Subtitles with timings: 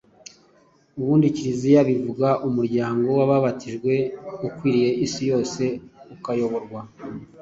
[0.99, 3.93] Ubundi Kiliziya bivuga umuryango w'ababatijwe
[4.47, 5.63] ukwiriye isi yose
[6.15, 6.81] ukayoborwa